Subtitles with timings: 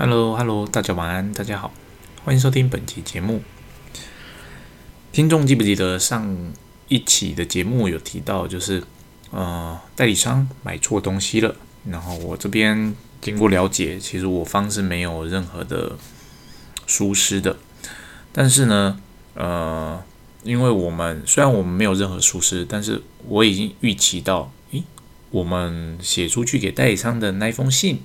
[0.00, 1.72] Hello，Hello，大家晚安，大家好，
[2.24, 3.42] 欢迎收听本期节目。
[5.10, 6.52] 听众记不记得上
[6.86, 8.84] 一期的节目有提到，就是
[9.32, 11.56] 呃代理商买错东西了，
[11.90, 15.96] 然后我这边经过了解，其实我方是没有任何的
[16.86, 17.56] 疏失的，
[18.32, 19.00] 但是呢，
[19.34, 20.00] 呃，
[20.44, 24.84] 因为我们虽然我们没有任何疏失，但是我已经预期到，诶，
[25.30, 28.00] 我们写出去给代理商的那封信。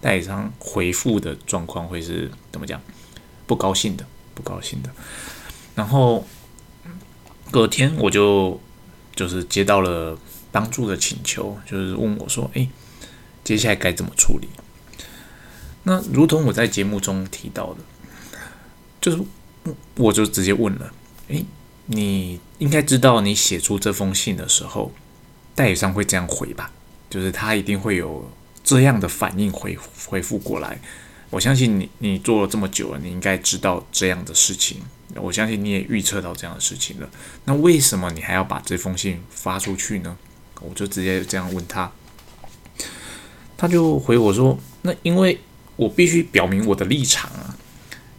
[0.00, 2.80] 代理商回复的状况会是怎么讲？
[3.46, 4.04] 不高兴的，
[4.34, 4.90] 不高兴的。
[5.74, 6.26] 然后
[7.50, 8.60] 隔天我就
[9.14, 10.18] 就是接到了
[10.50, 12.68] 帮助的请求，就是问我说：“哎，
[13.44, 14.48] 接下来该怎么处理？”
[15.84, 17.80] 那如同我在节目中提到的，
[19.00, 19.22] 就是
[19.96, 20.92] 我就直接问了
[21.30, 21.44] ：“哎，
[21.86, 24.92] 你应该知道，你写出这封信的时候，
[25.54, 26.72] 代理商会这样回吧？
[27.08, 28.30] 就是他一定会有。”
[28.66, 30.76] 这样的反应回回复过来，
[31.30, 34.78] 我相信你你做了这么久了，你应该知道这样的事情。
[35.14, 37.08] 我相信你也预测到这样的事情了。
[37.44, 40.16] 那为什么你还要把这封信发出去呢？
[40.60, 41.90] 我就直接这样问他，
[43.56, 45.38] 他就回我说：“那因为
[45.76, 47.56] 我必须表明我的立场啊，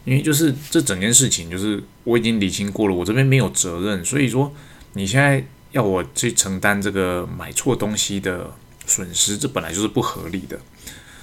[0.06, 4.52] 因为就是这整件事情就是我已经理清过了，我这边没有责任，所以说
[4.94, 8.56] 你现在要我去承担这个买错东西的。”
[8.88, 10.58] 损失，这本来就是不合理的，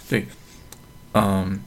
[0.09, 0.29] 对，
[1.15, 1.59] 嗯，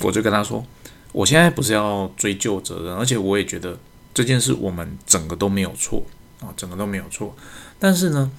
[0.00, 0.64] 我就跟他说，
[1.10, 3.76] 我现在不是要追究责任，而且我也觉得
[4.14, 6.06] 这件事我们整个都没有错
[6.40, 7.36] 啊，整个都没有错。
[7.80, 8.30] 但是呢，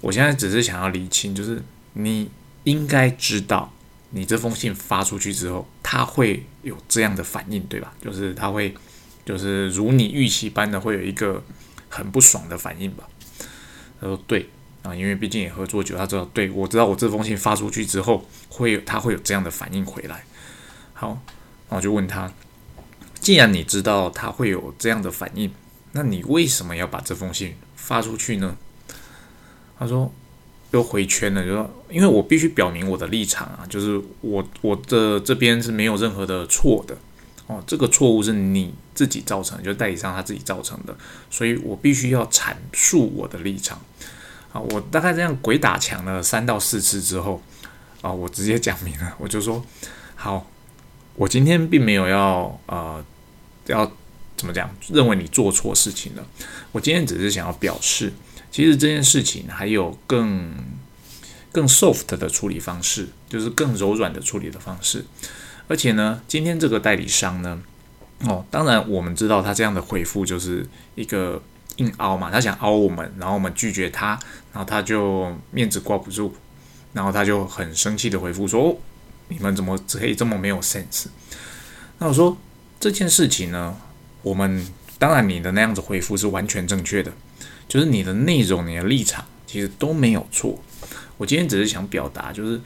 [0.00, 2.30] 我现在只是想要理清，就是你
[2.64, 3.70] 应该知道，
[4.10, 7.92] 你这封信发出去之后，他会有这样的反应，对吧？
[8.02, 8.74] 就是他会，
[9.26, 11.44] 就是如你预期般的会有一个
[11.90, 13.06] 很不爽的反应吧？
[14.00, 14.48] 他说对。
[14.82, 20.24] 啊，因为毕竟也合作久，他知道，对我知道我这封信发出去之后，会有他会有这样的反应回来。
[20.92, 21.20] 好，
[21.68, 22.32] 那我就问他，
[23.20, 25.52] 既然你知道他会有这样的反应，
[25.92, 28.56] 那你为什么要把这封信发出去呢？
[29.78, 30.12] 他说
[30.72, 36.96] 又回圈了，就说因为我必须表明我的立场啊，就是我我的这边是没有任何的错的
[37.46, 40.96] 哦，这个错误是你自己造成，就是代理商他自己造成的，
[41.30, 43.80] 所以我必须要阐述我的立场。
[44.52, 47.40] 啊，我大概这样鬼打墙了三到四次之后，
[48.02, 49.64] 啊，我直接讲明了，我就说，
[50.14, 50.46] 好，
[51.14, 53.02] 我今天并没有要呃
[53.66, 53.90] 要
[54.36, 56.26] 怎么讲，认为你做错事情了，
[56.70, 58.12] 我今天只是想要表示，
[58.50, 60.54] 其实这件事情还有更
[61.50, 65.06] 更 soft 的处理方式，就是更柔软的处理的方式，
[65.66, 67.62] 而且呢，今天这个代理商呢，
[68.26, 71.42] 哦，当然我们知道他这样的回复就是一个。
[71.76, 74.18] 硬凹嘛，他想凹我们，然后我们拒绝他，
[74.52, 76.34] 然后他就面子挂不住，
[76.92, 78.76] 然后他就很生气的回复说
[79.28, 81.06] ：“你们怎么可以这么没有 sense？”
[81.98, 82.36] 那我说
[82.78, 83.76] 这件事情呢，
[84.22, 84.66] 我们
[84.98, 87.12] 当然你的那样子回复是完全正确的，
[87.66, 90.58] 就是你的内容、你的立场其实都没有错。
[91.16, 92.60] 我今天只是想表达，就是。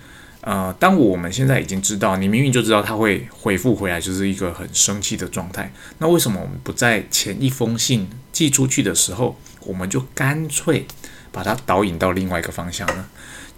[0.46, 5.72] 呃，当我们现在已经知道，你明明就知道他会回复回来，就是一个很生气的状态。
[5.98, 10.86] 那为什么我们不在前一封信寄出去的时候，我们就干脆
[11.32, 13.06] 把它导引到另外一个方向呢？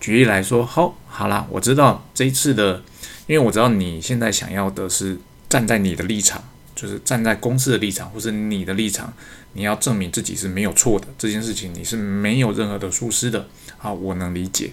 [0.01, 2.83] 举例来说，好，好啦，我知道这一次的，
[3.27, 6.43] 因为我知道你现在想要的是站在你的立场，
[6.75, 9.13] 就是站在公司的立场，或是你的立场，
[9.53, 13.47] 你要证明自己是没有错的，这件事情你是没有任何的疏失的。
[13.77, 14.73] 好，我能理解，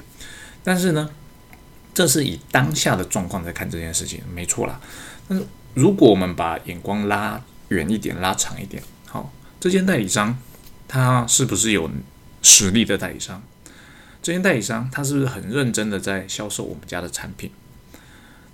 [0.63, 1.09] 但是呢？
[1.95, 4.79] 这是以当下的状况在看这件事情，没错啦。
[5.29, 10.37] 但是如果我们把眼光拉远一点、拉长一点，好，这间代理商
[10.89, 11.89] 他是不是有
[12.41, 13.41] 实力的代理商？
[14.21, 17.49] 这间代理商他是不是很认真的在销售我们家的产品？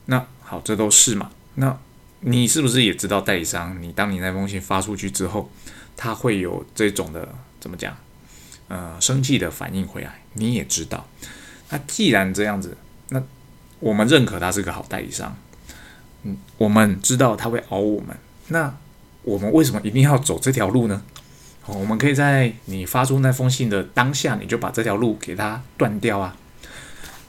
[0.06, 1.31] 那好，这都是嘛。
[1.56, 1.75] 那
[2.19, 3.81] 你是不是也知道代理商？
[3.81, 5.50] 你当你那封信发出去之后，
[5.97, 7.28] 他会有这种的
[7.59, 7.97] 怎么讲？
[8.68, 11.07] 呃，生气的反应回来，你也知道。
[11.72, 12.78] 那既然这样子。
[13.14, 13.22] 那
[13.80, 15.36] 我们认可他是个好代理商，
[16.24, 18.16] 嗯，我们知道他会熬我们。
[18.48, 18.74] 那
[19.24, 21.02] 我们为什么一定要走这条路呢？
[21.66, 26.36] 哦，我们可以在你发出那封信的当下，你就把这条路给他断掉啊。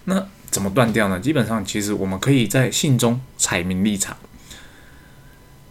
[0.04, 1.18] 那怎么断掉呢？
[1.18, 4.16] 基本上，其实我们可以在信中阐明立场。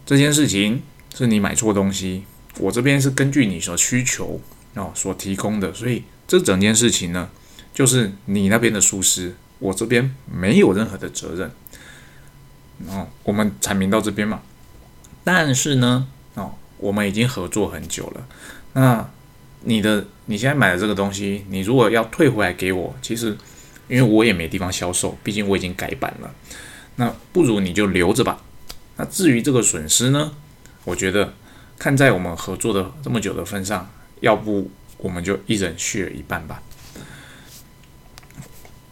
[0.06, 0.82] 这件事情
[1.16, 2.26] 是你买错东西，
[2.60, 4.42] 我这边是根据你所需求
[4.76, 7.30] 哦所提供的，所以这整件事情呢，
[7.74, 9.36] 就是你那边的疏失。
[9.62, 11.52] 我这边没有任何的责任，
[12.88, 14.42] 哦，我们阐明到这边嘛。
[15.24, 18.28] 但是呢，哦，我们已经合作很久了。
[18.74, 19.08] 那
[19.62, 23.38] 你的你现在买的这个东西，你如果要退回来给我，其实
[23.88, 26.34] 因为我也没地方销售，毕竟我已经改版了。
[26.96, 28.42] 那不如你就留着吧。
[28.98, 30.34] 那至于这个损失呢，
[30.86, 31.36] 我觉得
[31.78, 33.88] 看在我们合作的这么久的份上，
[34.22, 36.64] 要不我们就一人续一半吧。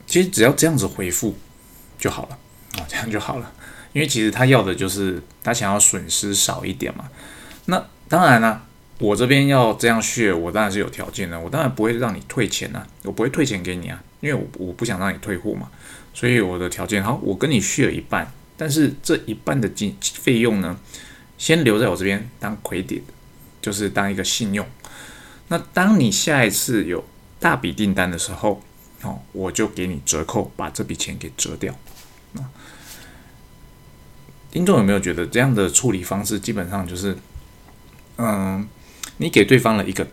[0.09, 1.38] 其实只要这样子回复
[2.00, 2.38] 就好了
[2.79, 3.51] 啊，这样就好了。
[3.94, 7.07] 因为其实他要的就是他想要损失少一点嘛。
[7.65, 8.65] 那当然了，
[8.97, 15.69] 我这边要这样续，我当然是有条件的，我当然不会让你退钱呐，我不会退钱给你啊，因为我我不想让你退货嘛。
[16.13, 20.75] 所以我的条件好，我跟你续了一半，但是这一半的金费用呢，
[21.38, 23.01] 先留在我这边当 credit，
[23.62, 24.65] 就是当一个信用。
[25.50, 27.03] 那当你下一次有
[27.39, 28.62] 大笔订单的时候，
[29.01, 31.74] 哦，我就给你折扣，把这笔钱给折掉。
[32.36, 32.51] 啊，
[34.51, 37.18] 听众有没有觉得这样的处理方式基本上就是，
[38.18, 38.68] 嗯，
[39.18, 40.06] 你给对方了一个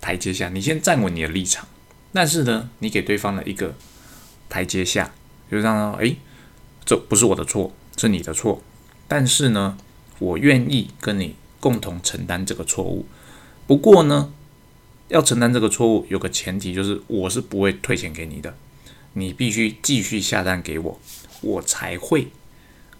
[0.00, 1.66] 台阶下，你先站稳你的立场，
[2.12, 3.74] 但是呢，你给对方了一个
[4.48, 5.10] 台阶下，
[5.50, 6.14] 就让哎，
[6.84, 8.62] 这不是我的错，是你的错，
[9.08, 9.76] 但是呢，
[10.20, 13.06] 我愿意跟你共同承担这个错误。
[13.66, 14.32] 不过呢。
[15.10, 18.54] 要承担这个错误，有个前提就是我是不会退钱给你的，
[19.14, 21.00] 你必须继续下单给我，
[21.40, 22.28] 我才会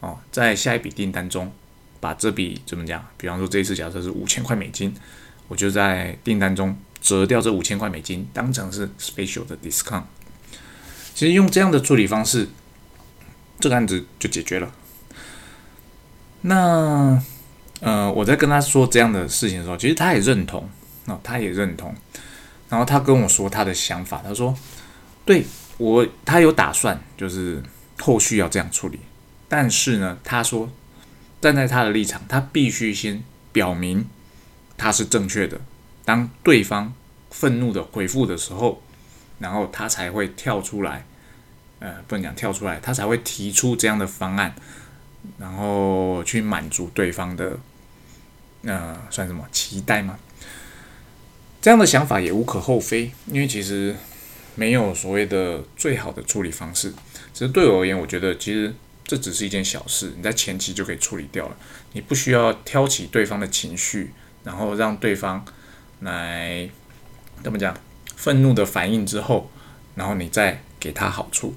[0.00, 1.52] 哦，在下一笔订单中
[2.00, 3.06] 把这笔怎么讲？
[3.16, 4.92] 比方说这一次假设是五千块美金，
[5.46, 10.02] 我就在订单中折掉这五千块美金，当成是 special 的 discount。
[11.14, 12.48] 其实用这样的处理方式，
[13.60, 14.72] 这个案子就解决了。
[16.40, 17.22] 那
[17.80, 20.68] 呃，我在跟他说这样的事情的时候，其实他也认同。
[21.22, 21.94] 他也认同，
[22.68, 24.54] 然后他跟我说他的想法，他说
[25.24, 25.44] ：“对
[25.78, 27.62] 我，他有打算，就是
[27.98, 29.00] 后续要这样处理。
[29.48, 30.70] 但是呢，他说
[31.40, 33.22] 站在他的立场，他必须先
[33.52, 34.06] 表明
[34.76, 35.60] 他是正确的。
[36.04, 36.92] 当对方
[37.30, 38.82] 愤怒的回复的时候，
[39.38, 41.04] 然后他才会跳出来，
[41.78, 44.54] 呃，不能讲跳出来，他才会提出这样的方案，
[45.38, 47.58] 然后去满足对方的，
[48.64, 50.18] 呃，算什么期待吗？”
[51.60, 53.94] 这样的想法也无可厚非，因为其实
[54.54, 56.90] 没有所谓的最好的处理方式。
[57.34, 58.74] 只是对我而言，我觉得其实
[59.04, 61.56] 这只是一件小事，你在前期就可以处理掉了。
[61.92, 64.12] 你不需要挑起对方的情绪，
[64.42, 65.44] 然后让对方
[66.00, 66.68] 来
[67.42, 67.76] 怎么讲
[68.16, 69.50] 愤怒的反应之后，
[69.94, 71.54] 然后你再给他好处。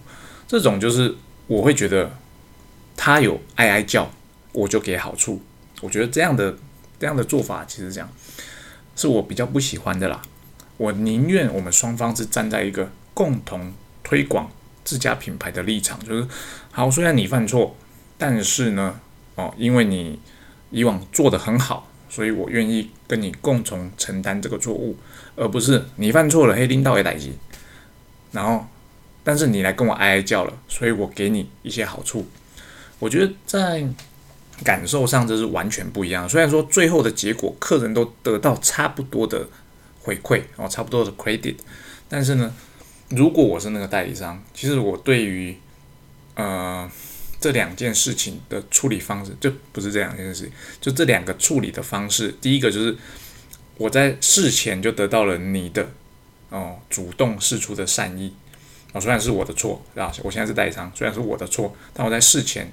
[0.47, 1.15] 这种就是
[1.47, 2.17] 我会觉得
[2.97, 4.11] 他有哀哀叫，
[4.51, 5.41] 我就给好处。
[5.81, 6.57] 我觉得这样的
[6.99, 8.09] 这样的做法其实这样。
[8.95, 10.21] 是我比较不喜欢的啦。
[10.77, 13.73] 我宁愿我们双方是站在一个共同
[14.03, 14.49] 推广
[14.83, 16.27] 自家品牌的立场，就是
[16.71, 17.75] 好，虽然你犯错，
[18.17, 18.99] 但是呢，
[19.35, 20.19] 哦，因为你
[20.71, 24.97] 以往做的很好，所以我愿意跟你共同承担这个错误，
[25.35, 27.33] 而不是你犯错了，黑拎到也逮鸡，
[28.31, 28.65] 然后，
[29.23, 32.27] 但是你来跟我哀哀叫了，所以我给你一些好处。
[32.99, 33.87] 我觉得在。
[34.63, 36.29] 感受上这是完全不一样。
[36.29, 39.47] 虽然说最后的结果客人都得到差不多的
[40.01, 41.55] 回馈哦，差不多的 credit，
[42.07, 42.53] 但是呢，
[43.09, 45.57] 如果我是那个代理商，其实我对于
[46.35, 46.89] 呃
[47.39, 52.33] 这两件事情的处理方式，就不是这两件事情，就这两个处理的方式。
[52.39, 52.95] 第一个就是
[53.77, 55.89] 我在事前就得到了你的
[56.49, 58.33] 哦主动示出的善意
[58.93, 62.71] 哦，虽然是我的错啊，我现在是代理商，虽然是我的错，但我在事前。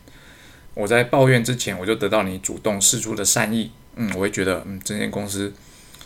[0.75, 5.52] 我在抱怨之前，我就得到你主动示出的善意，嗯，我会觉得，嗯，这间公司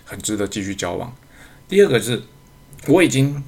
[0.04, 1.14] 很值得继续交往。
[1.68, 2.22] 第二个是，
[2.86, 3.42] 我已经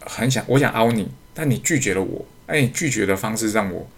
[0.00, 3.88] 很想，我想凹你，但你拒绝了我，哎，拒绝的方式让我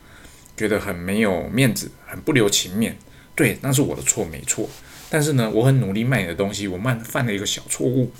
[0.57, 2.97] 觉得很没有面子，很不留情面。
[3.35, 4.69] 对，那是我的错，没错。
[5.11, 8.13] 但是呢，我很努力卖你的东西，我慢犯了一个小错误。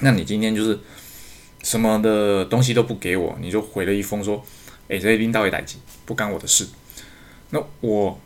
[0.00, 0.78] 那你今天就是
[1.62, 4.42] 什么的东西都不给我，你就回了一封说，
[4.88, 5.76] 哎，这领导也来急，
[6.06, 6.66] 不干我的事。
[7.50, 8.18] 那我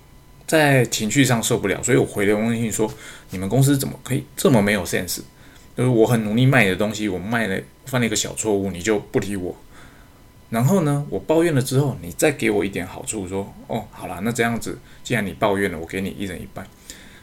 [0.46, 2.92] 在情绪上受不了，所以我回了微信说
[3.30, 5.20] ：“你们公司怎么可以这么没有 sense？
[5.76, 9.56] 就是我很努力卖你的东西，我卖了犯了一个小错误，你就不理我。
[10.50, 16.66] 然后呢，我抱怨了之后，你再给我一点好处，说：哦，好了，那这样子，既然你抱怨了，我给你一人一半。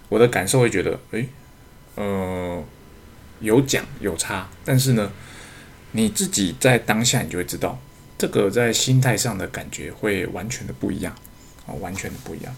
[0.08, 1.28] 我的感受会觉得，诶，
[1.94, 2.64] 呃，
[3.42, 5.12] 有奖有差，但是呢，
[5.92, 7.80] 你自己在当下你就会知道，
[8.18, 11.16] 这个在心态上的感觉会完全的不一样。”
[11.76, 12.56] 完全不一样，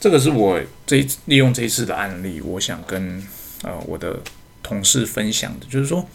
[0.00, 3.24] 这个是我这一利用这一次的案例，我想跟
[3.62, 4.20] 呃我的
[4.62, 6.08] 同事分享的，就是说，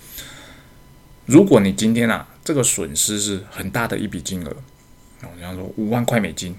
[1.25, 4.55] 如果你今天啊这个损失是很大的一笔金额，
[5.21, 6.55] 我比方说五万块美金，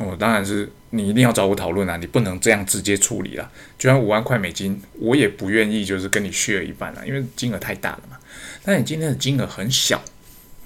[0.00, 8.16] 我当然是你一定要找我讨论啊，你不能这样直接处理啊，就算五万块美金，我也不愿意就是跟你削一半啊，因为金额太大了嘛。
[8.64, 10.02] 但你今天的金额很小，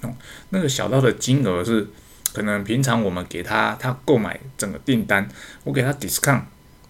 [0.01, 0.13] 哦，
[0.49, 1.87] 那个小到的金额是。
[2.33, 5.29] 可能平常我们给他他购买整个订单，
[5.63, 6.41] 我给他 discount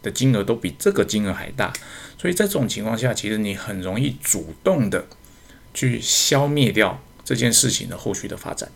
[0.01, 1.71] 的金额都比这个金额还大，
[2.17, 5.05] 所以在这种情况下，其实你很容易主动的
[5.73, 8.69] 去消灭掉这件事情的后续的发展。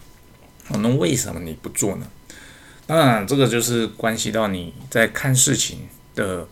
[0.69, 2.07] 那为什么你不做呢？
[2.85, 6.47] 当然，这个就是关系到你在看事情的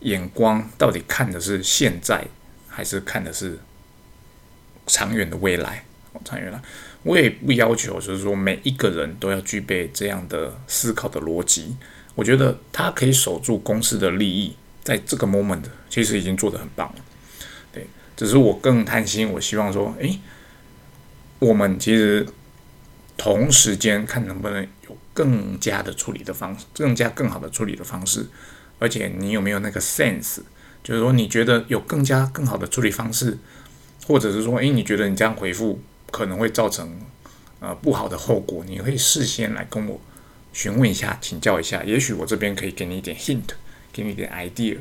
[0.00, 2.24] 眼光，到底看的是现在，
[2.68, 3.58] 还是看的是
[4.86, 5.84] 长远的未来？
[6.24, 6.62] 参与了。
[7.02, 11.76] 我也不要求，就是说每一个人都要具备这样的思考的逻辑。
[12.14, 16.96] 我觉得他可以守住公司的利益，在这个 moment 其实已经做得很棒了。
[17.72, 17.86] 对，
[18.16, 20.18] 只是我更贪心，我希望说，诶，
[21.38, 22.26] 我们其实
[23.16, 28.26] 同时间看能不能有更加的处理的方式，更加更好的处理的方式。
[28.78, 30.40] 而且你有没有那个 sense，
[30.82, 33.38] 就是说你觉得有更加更好的处理方式，
[34.06, 35.80] 或者是说，诶，你觉得你这样回复？
[36.10, 37.00] 可能会造成
[37.60, 40.00] 呃不好的后果，你可以事先来跟我
[40.52, 43.50] 询问一下，请教一下，也许我这边可以给你一点 hint，
[43.92, 44.78] 给你一点 idea。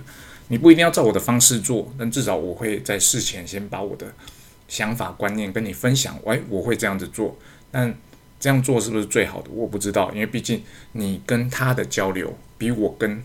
[0.48, 4.12] 你不一定要照我的方式做，但至少我会在事前先把我的
[4.68, 6.20] 想法观念跟你分享。
[6.24, 7.38] 喂，我会这样子做，
[7.70, 7.96] 但
[8.40, 9.50] 这样做是不是最好的？
[9.52, 13.24] 我不知道，因为毕竟你跟他的交流比我跟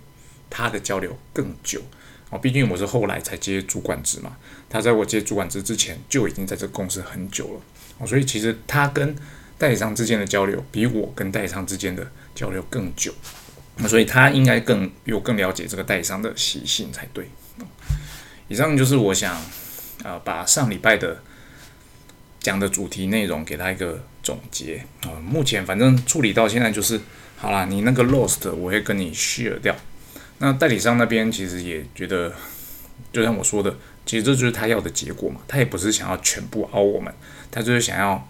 [0.51, 1.81] 他的交流更久
[2.29, 2.39] 哦。
[2.39, 4.37] 毕竟我是后来才接主管职嘛，
[4.69, 7.61] 他在我接主管职之前就已经在这个公司很久了。
[7.99, 9.15] 哦，所以其实他跟
[9.57, 13.15] 代理商之间的交流，比我跟代理商之间的交流更久，
[13.77, 17.29] 那所以他应该更比我更了解这个代理商的习性才对。
[18.49, 19.35] 以上就是我想
[20.03, 21.23] 啊，把上礼拜的
[22.41, 25.15] 讲的主题内容给他一个总结啊。
[25.25, 27.01] 目前反正处理到现在就是
[27.37, 29.75] 好啦，你那个 lost 我会跟你 share 掉。
[30.39, 32.35] 那代理商那边其实也觉得，
[33.13, 33.75] 就像我说的。
[34.07, 37.13] 其实这就是他要的结果嘛，他也不是想要全部凹我们，
[37.51, 38.29] 他就是想要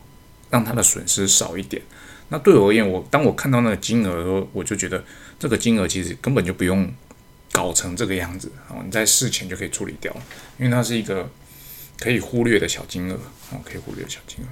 [0.50, 1.82] 让他的损失少一点。
[2.28, 5.04] 那对我而言，我当我看到那个金额的时候，我就觉得
[5.38, 6.90] 这个金额其实根本就不用
[7.52, 10.14] 搞成这个样子哦，你在事前就可以处理掉，
[10.58, 11.28] 因为它是一个
[11.98, 13.14] 可以忽略的小金额
[13.50, 14.48] 哦，可以忽略小金额。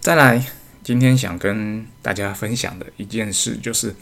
[0.00, 0.44] 再来，
[0.82, 3.94] 今天想跟大家分享的一件事，就是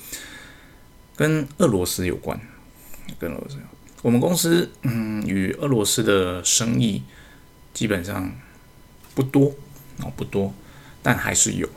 [1.15, 2.41] 跟俄罗斯有关，
[3.19, 3.57] 跟俄罗斯。
[4.03, 7.03] 我们公司嗯，与俄罗斯的生意
[7.75, 8.33] 基本上
[9.15, 9.55] 不多
[9.99, 10.55] 哦，不多，
[11.03, 11.69] 但还是有。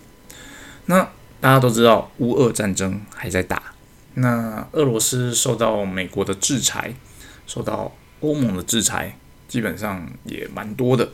[0.85, 1.03] 那
[1.41, 3.73] 大家都知道，乌俄战争还在打。
[4.13, 6.93] 那俄罗斯受到美国的制裁，
[7.45, 9.17] 受到欧盟的制裁，
[9.49, 11.09] 基本上也蛮多的。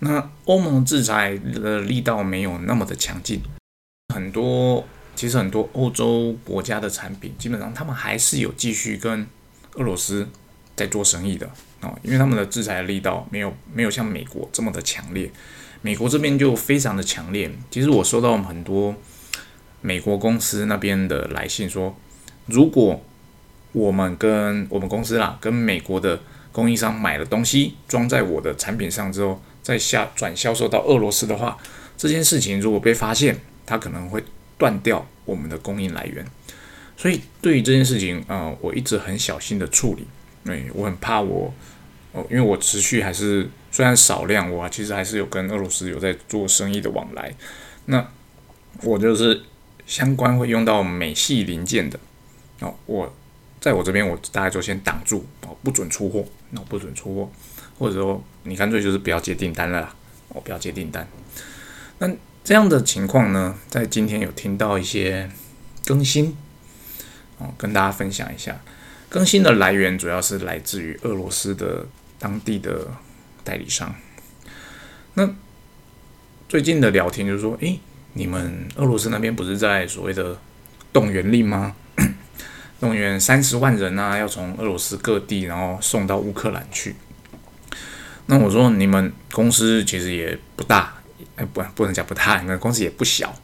[0.00, 3.40] 那欧盟制裁的力道没有那么的强劲，
[4.12, 9.24] 很多其实很多欧洲国家的产品，基本上他们还是有继续跟。
[9.74, 10.28] 俄罗斯
[10.76, 11.48] 在做生意的
[11.80, 15.30] 哦，因为他们的制裁力道没有没有像美国这么的强烈，
[15.82, 17.50] 美国这边就非常的强烈。
[17.70, 18.94] 其实我收到很多
[19.80, 21.96] 美国公司那边的来信说，
[22.46, 23.02] 如果
[23.72, 26.20] 我们跟我们公司啦，跟美国的
[26.52, 31.58] 供应商买了东西装在我的产品上之后，再下转销售到俄罗斯的话，
[31.96, 34.22] 这件事情如果被发现，它可能会
[34.56, 36.24] 断掉我们的供应来源。
[36.96, 40.06] 所以对于这件事情啊，我一直很小心的处理，
[40.44, 41.52] 对我很怕我
[42.12, 47.34] 哦，因为我持续还是虽然少量，我其实还是有跟俄罗斯有在做生意的往来。
[47.86, 48.06] 那
[48.82, 49.42] 我就是
[49.86, 51.98] 相关会用到美系零件的
[52.60, 53.12] 哦，我
[53.60, 57.30] 在我这边我大概就先挡住哦，不准出货，那不准出货，
[57.78, 59.94] 或者说你干脆就是不要接订单了，
[60.28, 61.06] 我不要接订单。
[61.98, 62.08] 那
[62.44, 65.28] 这样的情况呢，在今天有听到一些
[65.84, 66.36] 更新。
[67.38, 68.60] 哦，跟大家分享一下，
[69.08, 71.86] 更新的来源主要是来自于俄罗斯的
[72.18, 72.88] 当地的
[73.42, 73.94] 代理商。
[75.14, 75.28] 那
[76.48, 77.80] 最近的聊天就是说，诶，
[78.12, 80.38] 你们俄罗斯那边不是在所谓的
[80.92, 81.74] 动员令吗？
[82.80, 86.94] 动员三十万人啊，要从俄罗斯各地然后送到乌克兰去。
[88.26, 90.94] 那我说，你们公司其实也不大，
[91.36, 93.34] 哎，不，不能讲不大，你们公司也不小。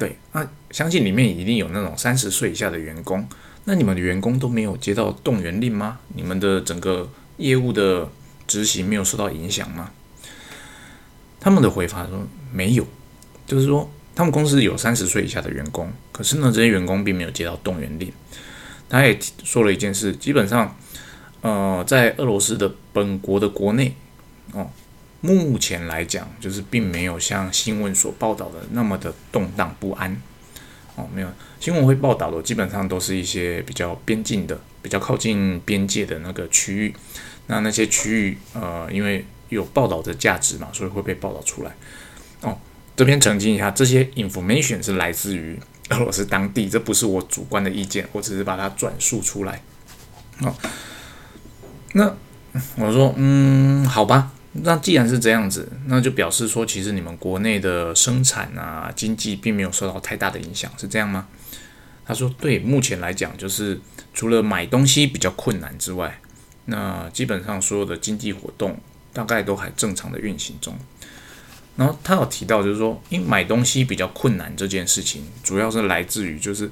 [0.00, 3.28] 对，那相信里面一定有那种三十岁以下的员工。
[3.64, 5.98] 那你们的员工都没有接到动员令吗？
[6.14, 8.08] 你们的整个业务的
[8.46, 9.90] 执行没有受到影响吗？
[11.38, 12.86] 他们的回答说没有，
[13.46, 18.10] 就是说他们公司有三十岁以下的员工，可是呢，这些员工并没有接到动员令。
[18.88, 20.74] 他也说了一件事，基本上，
[21.42, 23.94] 呃，在俄罗斯的本国的国内，
[24.54, 24.70] 哦。
[25.20, 30.20] 目前来讲，就是并没有像新闻所报道的那么的动荡不安，
[30.96, 36.94] 哦，没有新闻会报道的，基本上都是一些比较边境的、比较靠近边界的那个区域。
[37.48, 41.74] 那那些区域，呃，因为有报道的价值嘛，所以会被报道出来。
[42.42, 42.56] 哦，
[42.96, 45.58] 这边澄清一下，这些 information 是来自于
[45.90, 49.60] 俄罗斯当地，这不是我主观的意见，我只是把它转述出来。
[50.42, 50.54] 哦，
[51.92, 52.14] 那
[52.76, 61.28] 我说，嗯，好吧，那既然是这样子，那就表示说，其实你们国内的生产啊、经济并没有受到太大的影响，是这样吗？
[62.04, 63.80] 他说，对，目前来讲，就是
[64.12, 66.20] 除了买东西比较困难之外，
[66.64, 68.76] 那基本上所有的经济活动
[69.12, 70.76] 大概都还正常的运行中。
[71.76, 76.68] 然后他有提到，就是说，因为买东西比较困难这件事情，主要是来自于就是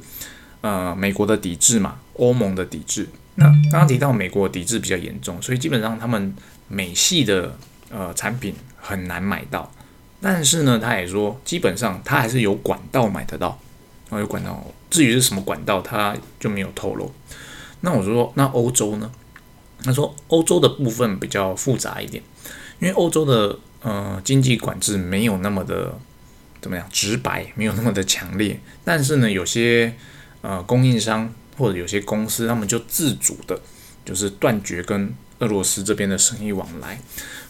[0.61, 3.09] 呃美国的抵制嘛，欧盟的抵制。
[3.37, 6.35] 那刚刚提到美国抵制比较严重，所以基本上他们
[6.67, 7.57] 美系的
[7.91, 9.73] 呃产品很难买到。
[10.21, 13.59] 但是呢，他也说，基本上他还是有管道买得到，
[14.11, 14.67] 哦，有管道。
[14.91, 17.13] 至于是什么管道，他就没有透露。
[17.81, 19.11] 那我就说，那欧洲呢？
[19.85, 22.23] 他说，欧洲的部分比较复杂一点，
[22.81, 23.59] 因为欧洲的。
[23.81, 25.97] 呃，经济管制没有那么的
[26.61, 28.59] 怎么样直白，没有那么的强烈。
[28.85, 29.95] 但是呢，有些
[30.41, 33.57] 呃供应商或者有些公司，他们就自主的，
[34.05, 37.01] 就是断绝跟俄罗斯这边的生意往来。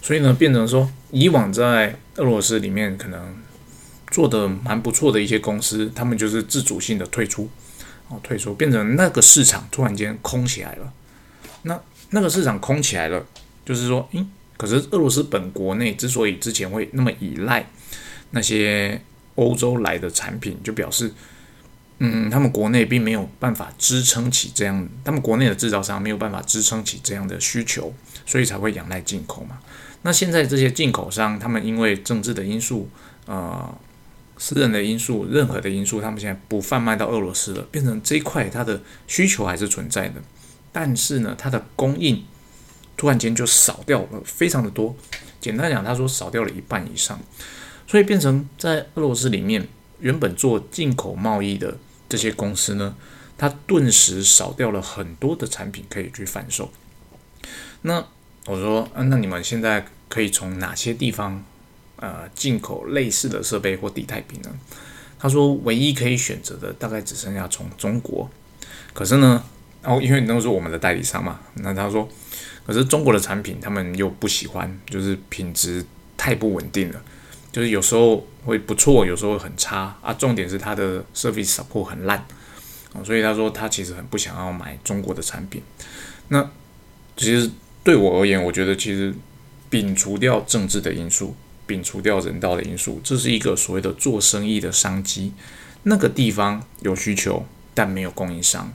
[0.00, 3.36] 所以呢，变成说，以往在俄罗斯里面可能
[4.10, 7.48] 做的蛮不错的一些公司，他们就是自主性的退出，
[8.08, 10.92] 哦，退出，变成那个市场突然间空起来了。
[11.62, 11.80] 那
[12.10, 13.24] 那个市场空起来了，
[13.64, 14.26] 就是说，诶。
[14.56, 17.64] 可是俄罗斯本国内之所以之前会那么依赖
[18.32, 19.00] 那些
[19.36, 21.12] 欧洲来的产品，就表示，
[21.98, 27.92] 嗯，他们国内并没有办法支撑起这样，他们国内的制造商没有办法支撑起这样的需求，
[28.24, 29.58] 所以才会仰赖进口嘛。
[30.02, 32.88] 那现在这些进口商，他们因为政治的因素、
[33.26, 33.76] 呃，
[34.36, 40.22] 私人的因素、任何的因素，他们现在不贩卖到俄罗斯了，变成这一块它的需求还是存在的，
[40.72, 42.24] 但是呢，它的供应。
[42.96, 44.92] 突然间就少掉了非常的多，
[45.40, 47.16] 简单讲，他说少掉了一半以上，
[47.86, 49.68] 所以变成在俄罗斯里面
[50.00, 51.76] 原本做进口贸易的
[52.08, 52.94] 这些公司呢，
[53.36, 56.70] 它顿时少掉了很多的产品可以去贩售。
[57.82, 58.04] 那
[58.46, 61.44] 我说，嗯，那你们现在可以从哪些地方
[61.96, 64.50] 呃进口类似的设备或地态品呢？
[65.18, 68.30] 他说，唯一可以选择的大概只剩下从中国。
[68.92, 69.44] 可是呢，
[69.82, 72.08] 哦，因为都是我们的代理商嘛，那他说。
[72.66, 75.82] 可是中国的产品，他们又不喜欢，就是品质
[76.18, 77.02] 太不稳定了，
[77.50, 80.12] 就是有时候会不错，有时候很差啊。
[80.12, 82.18] 重点是它的 service support 很烂
[82.92, 85.62] 啊，所以他说他其实很不想要买中国的产品。
[86.28, 86.50] 那
[87.16, 87.50] 其实
[87.82, 89.14] 对我而言，我觉得其实
[89.70, 91.34] 摒除掉政治的因素，
[91.66, 95.32] 摒除掉人道的因素，这是一个所谓的做生意的商机。
[95.84, 98.72] 那个地方有需求，但没有供应商。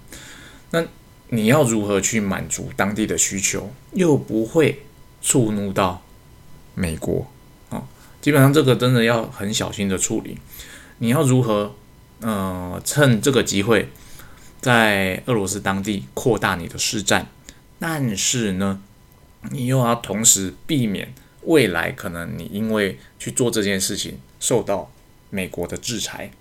[0.72, 0.84] 那
[1.30, 4.84] 你要如何去满足当地的需求，又不会
[5.22, 6.02] 触怒到
[6.76, 7.28] 美国？
[8.24, 10.38] 基本上这个真的要很小心的处理。
[11.00, 11.76] 你要如何
[12.22, 13.90] 呃趁这个机会
[14.62, 17.28] 在俄罗斯当地扩大你的市占，
[17.78, 18.82] 但是呢，
[19.52, 24.90] 你又要同时避免未来可能你因为去做这件事情受到
[25.30, 26.32] 美国的制裁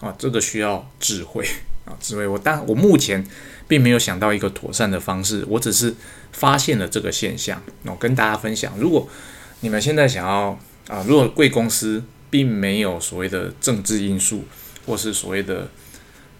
[0.00, 0.14] 啊？
[0.16, 1.44] 这个需要智慧
[1.84, 2.26] 啊，智慧。
[2.26, 3.26] 我当我目前。
[3.68, 5.92] 并没有想到一个妥善的方式，我只是
[6.30, 8.72] 发现了这个现象，我跟大家分享。
[8.78, 9.08] 如果
[9.58, 10.56] 你们现在想要
[10.88, 14.44] 啊，如果贵公司并没有所谓的政治因素
[14.86, 15.68] 或是所谓的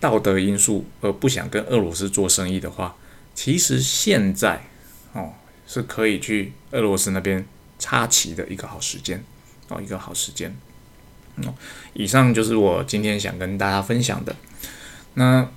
[0.00, 2.96] 道德因素而不想跟俄罗斯做生意的话，
[3.35, 4.64] 其实现在
[5.12, 5.35] 哦
[5.66, 7.44] 是可以去俄罗斯那边
[7.78, 9.24] 插旗的一个好时间
[9.68, 10.56] 哦，一个好时间。
[11.44, 11.54] 哦，
[11.94, 14.35] 以上就是我今天想跟大家分享的。
[15.14, 15.48] 那。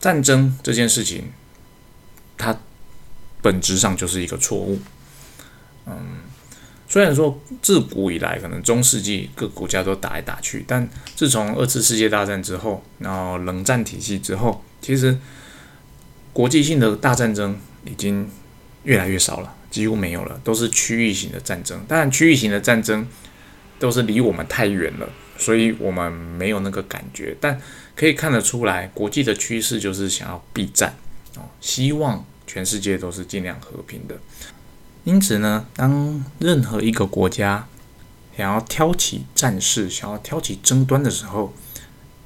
[0.00, 1.32] 战争这件事情，
[2.36, 2.54] 它
[3.40, 4.78] 本质上就是一个错误。
[5.86, 5.96] 嗯，
[6.94, 15.18] 虽然说自古以来，可能中世纪各国家都打来打去，但自从二次世界大战之后，然后冷战体系之后，其实
[16.32, 18.30] 国际性的大战争已经
[18.84, 21.84] 越来越少了，几乎没有了，都是区域型的战争。
[21.88, 23.04] 当然，区域型的战争
[23.80, 25.08] 都是离我们太远了。
[25.36, 27.60] 所以我们没有那个感觉，但
[27.96, 30.94] 可以看得出来，国际的趋势就是想要避战
[31.34, 34.16] 哦，希望全世界都是尽量和平的。
[35.04, 37.68] 因此呢，当任何一个国家
[38.36, 41.52] 想要挑起战事、想要挑起争端的时候，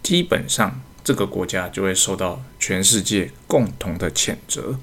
[0.02, 4.78] 基本上这个国家就会受到全世界共同的谴责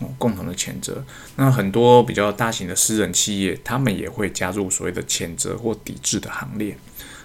[0.00, 1.04] 哦，共同的谴责。
[1.36, 6.76] 那很多比较大型的私人企业，他们也会加入所谓的谴责或抵制的行列。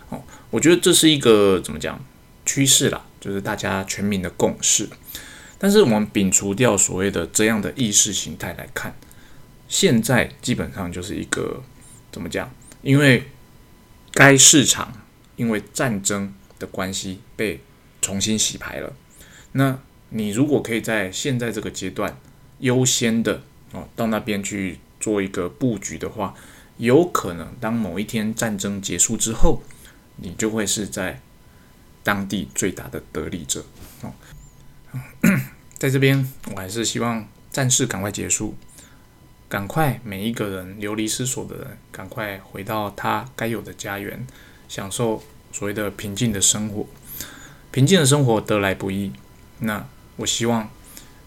[0.10, 2.00] 哦我觉得这是一个怎么讲
[2.46, 4.88] 趋势啦，就是大家全民的共识。
[5.58, 8.96] 但是我们摒除掉所谓的这样的意识形态来看，
[9.74, 11.64] 现在基本上就是一个
[12.12, 12.48] 怎么讲？
[12.84, 13.24] 因为
[14.12, 14.94] 该市场
[15.36, 17.60] 因为战争的关系被
[18.00, 18.94] 重新洗牌了。
[19.54, 22.16] 那你如果可以在现在这个阶段
[22.60, 26.36] 优先的哦到那边去做一个布局的话，
[26.78, 29.64] 有可能当某一天战争结束之后，
[30.18, 31.20] 你就会是在
[32.04, 33.66] 当地最大的得利者
[34.02, 34.14] 哦。
[35.80, 38.56] 在这边，我还是希望战事赶快结束，
[39.54, 44.26] 赶快每一个人流离失所的人，赶快回到他该有的家园，
[44.68, 46.88] 享受所谓的平静的生活。
[47.70, 49.12] 平静的生活得来不易。
[49.60, 49.86] 那
[50.16, 50.68] 我希望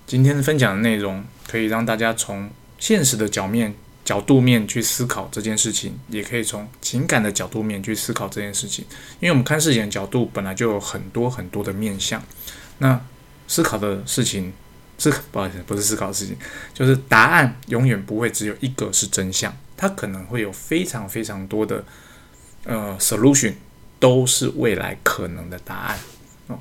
[0.09, 3.73] 今天分享的内容可以让大家从现实的角面
[4.05, 8.85] 角度面去思考这件事情，也可以从情感的角度面去思考这件事情。
[9.21, 12.21] 因为我们看事情的角度本来就有很多很多的面向。
[12.79, 13.01] 那
[13.47, 14.53] 思考的事情，
[14.99, 16.37] 思不好意思，不是思考的事情，
[16.73, 21.85] 就是答案永远不会只有一个是真相，它可能会有非常非常多的
[22.65, 23.55] 呃 solution，
[23.99, 25.99] 都是未来可能的答案。
[26.47, 26.59] 哦，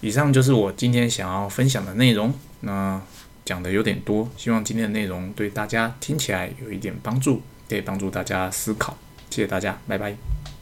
[0.00, 2.34] 以上就是我今天想要分享的内容。
[2.60, 3.00] 那
[3.44, 8.96] 讲的有点多，希望今天的内容对大家听起来有一点帮助，可以帮助大家思考。
[9.30, 10.55] 谢谢大家，拜拜。